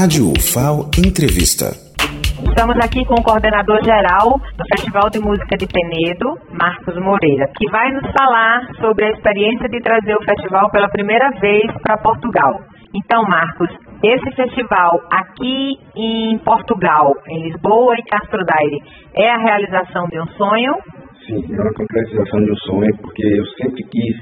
[0.00, 1.76] Rádio UFAO Entrevista.
[2.48, 7.68] Estamos aqui com o coordenador geral do Festival de Música de Penedo, Marcos Moreira, que
[7.68, 12.62] vai nos falar sobre a experiência de trazer o festival pela primeira vez para Portugal.
[12.96, 13.68] Então, Marcos,
[14.02, 18.80] esse festival aqui em Portugal, em Lisboa e Castro Daire,
[19.12, 20.72] é a realização de um sonho?
[21.26, 24.16] Sim, é uma concretização de um sonho, porque eu sempre quis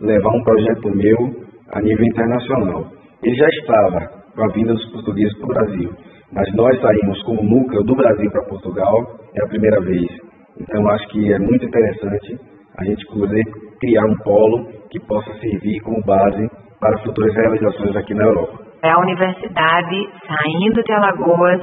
[0.00, 1.18] levar um projeto meu
[1.72, 2.86] a nível internacional.
[3.20, 5.90] Ele já estava com a vinda dos portugueses para o Brasil.
[6.32, 8.96] Mas nós saímos como núcleo do Brasil para Portugal,
[9.34, 10.06] é a primeira vez.
[10.60, 12.38] Então acho que é muito interessante
[12.78, 13.42] a gente poder
[13.80, 16.48] criar um polo que possa servir como base
[16.80, 18.64] para futuras realizações aqui na Europa.
[18.82, 21.60] É a universidade saindo de Alagoas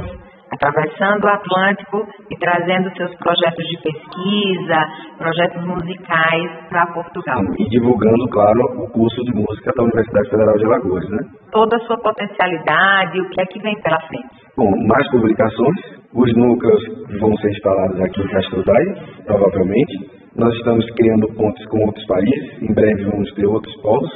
[0.62, 4.78] atravessando o Atlântico e trazendo seus projetos de pesquisa,
[5.18, 7.42] projetos musicais para Portugal.
[7.58, 11.18] E divulgando, claro, o curso de música da Universidade Federal de Alagoas, né?
[11.52, 14.30] Toda a sua potencialidade, o que é que vem pela frente?
[14.56, 15.78] Bom, mais publicações,
[16.14, 16.84] os núcleos
[17.20, 20.22] vão ser instalados aqui em Castro Daire, provavelmente.
[20.38, 24.12] Nós estamos criando pontes com outros países, em breve vamos ter outros polos,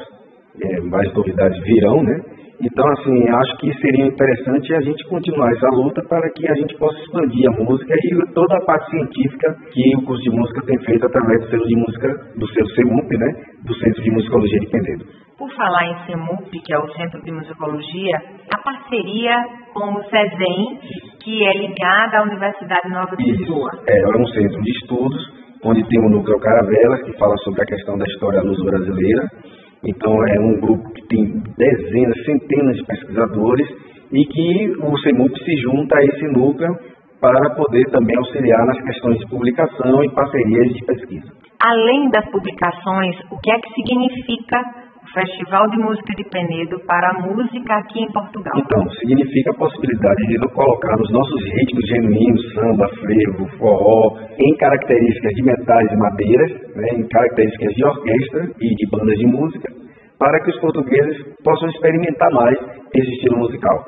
[0.61, 2.34] é, mais novidades virão, né?
[2.61, 6.75] Então, assim, acho que seria interessante a gente continuar essa luta para que a gente
[6.77, 10.79] possa expandir a música e toda a parte científica que o curso de música tem
[10.85, 13.27] feito através do Centro de Música, do seu CEMUP, né,
[13.65, 15.05] do Centro de Musicologia de Penedo.
[15.37, 18.21] Por falar em CEMUP, que é o Centro de Musicologia,
[18.53, 19.35] a parceria
[19.73, 20.79] com o CESEM,
[21.21, 23.69] que é ligada à Universidade Nova de Lisboa.
[23.85, 27.65] É, é um centro de estudos, onde tem o núcleo Caravelas, que fala sobre a
[27.65, 29.27] questão da história luso-brasileira,
[29.83, 31.25] então, é um grupo que tem
[31.57, 33.67] dezenas, centenas de pesquisadores
[34.11, 36.75] e que o CEMUP se junta a esse núcleo
[37.19, 41.31] para poder também auxiliar nas questões de publicação e parcerias de pesquisa.
[41.63, 44.61] Além das publicações, o que é que significa
[45.13, 48.53] Festival de Música de Penedo para a música aqui em Portugal.
[48.57, 55.31] Então, significa a possibilidade de colocar os nossos ritmos genuínos, samba, frevo, forró, em características
[55.33, 59.73] de metais e madeiras, né, em características de orquestra e de bandas de música,
[60.19, 62.57] para que os portugueses possam experimentar mais
[62.93, 63.85] esse estilo musical.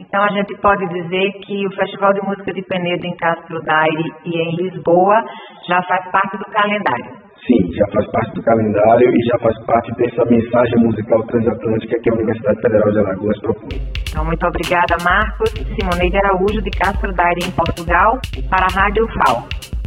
[0.00, 4.12] Então a gente pode dizer que o Festival de Música de Penedo em Castro Daire
[4.24, 5.22] e em Lisboa
[5.68, 7.29] já faz parte do calendário.
[7.76, 12.14] Já faz parte do calendário e já faz parte dessa mensagem musical transatlântica que a
[12.14, 13.80] Universidade Federal de Alagoas propõe.
[14.08, 15.50] Então, muito obrigada, Marcos.
[15.50, 18.18] Simoneide Araújo, de Castro Daire, em Portugal,
[18.50, 19.79] para a Rádio FAO.